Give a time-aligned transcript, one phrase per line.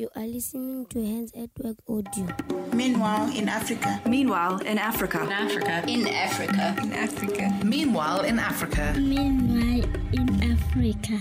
[0.00, 2.26] You are listening to Hands at Work Audio.
[2.72, 4.00] Meanwhile, in Africa.
[4.08, 5.20] Meanwhile, in Africa.
[5.20, 5.84] In Africa.
[5.86, 6.74] In Africa.
[6.80, 7.60] In Africa.
[7.62, 8.94] Meanwhile, in Africa.
[8.96, 9.84] Meanwhile,
[10.14, 11.18] in Africa.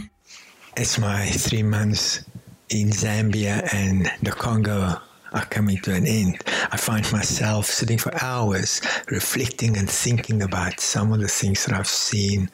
[0.78, 2.24] It's my three months
[2.70, 4.96] in Zambia and the Congo
[5.34, 6.42] are coming to an end.
[6.72, 8.80] I find myself sitting for hours
[9.12, 12.50] reflecting and thinking about some of the things that I've seen,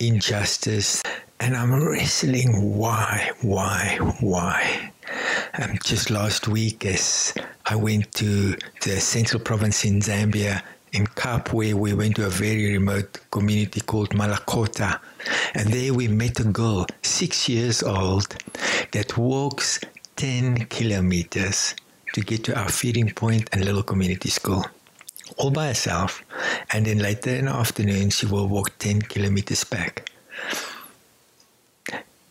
[0.00, 1.00] injustice,
[1.38, 4.90] and I'm wrestling why, why, why.
[5.60, 7.34] Um, just last week, as
[7.66, 12.72] I went to the central province in Zambia, in Kabwe, we went to a very
[12.72, 15.00] remote community called Malakota.
[15.54, 18.36] And there we met a girl, six years old,
[18.92, 19.80] that walks
[20.16, 21.74] 10 kilometers
[22.12, 24.64] to get to our feeding point and little community school.
[25.36, 26.22] All by herself.
[26.72, 30.10] And then later in the afternoon, she will walk 10 kilometers back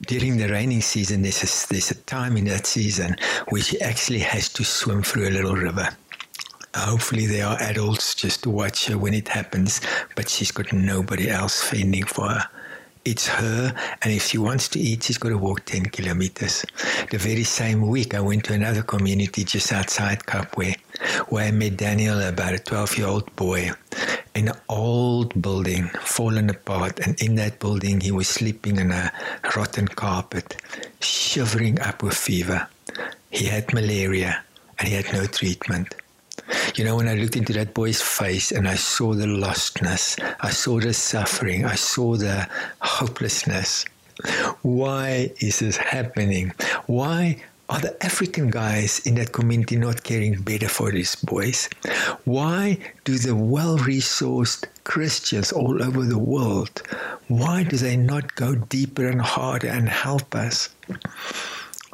[0.06, 3.16] during the raining season, there's a, there's a time in that season
[3.50, 5.90] where she actually has to swim through a little river.
[6.76, 9.80] Hopefully, there are adults just to watch her when it happens,
[10.16, 12.44] but she's got nobody else fending for her.
[13.06, 16.66] It's her, and if she wants to eat, she's got to walk 10 kilometers.
[17.12, 20.78] The very same week, I went to another community just outside Kabwe,
[21.28, 23.72] where I met Daniel, about a 12 year old boy
[24.36, 29.12] in an old building, fallen apart, and in that building he was sleeping on a
[29.56, 30.56] rotten carpet,
[31.02, 32.68] shivering up with fever.
[33.30, 34.44] He had malaria
[34.80, 35.96] and he had no treatment.
[36.76, 40.50] You know, when I looked into that boy's face and I saw the lostness, I
[40.50, 42.48] saw the suffering, I saw the
[42.82, 43.86] hopelessness.
[44.62, 46.54] Why is this happening?
[46.88, 51.70] Why are the African guys in that community not caring better for these boys?
[52.26, 56.82] Why do the well resourced Christians all over the world,
[57.28, 60.70] why do they not go deeper and harder and help us?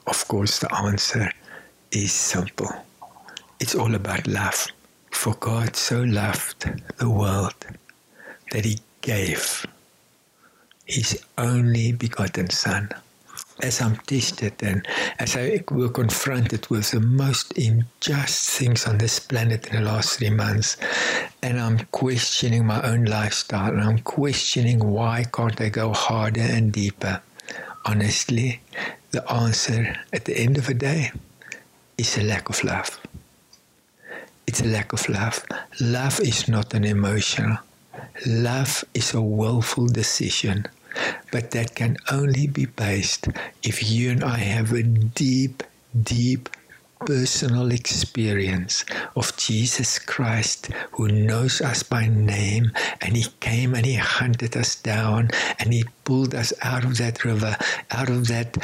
[0.08, 1.32] Of course, the answer
[1.92, 2.72] is simple.
[3.60, 4.68] It's all about love.
[5.12, 7.56] For God so loved the world
[8.52, 9.66] that he gave
[10.86, 12.90] his only begotten Son
[13.62, 14.88] as I'm tested and
[15.20, 20.18] as I were confronted with the most unjust things on this planet in the last
[20.18, 20.78] three months,
[21.42, 26.72] and I'm questioning my own lifestyle, and I'm questioning why can't I go harder and
[26.72, 27.22] deeper.
[27.86, 28.62] Honestly,
[29.12, 31.12] the answer at the end of the day
[31.98, 33.00] is a lack of love.
[34.48, 35.46] It's a lack of love.
[35.80, 37.58] Love is not an emotion.
[38.26, 40.68] Love is a willful decision
[41.32, 43.28] but that can only be based
[43.64, 45.64] if you and I have a deep,
[46.04, 46.50] deep
[47.06, 48.86] personal experience
[49.16, 54.76] of Jesus Christ who knows us by name and he came and he hunted us
[54.76, 55.30] down
[55.60, 57.56] and he pulled us out of that river,
[57.92, 58.58] out of that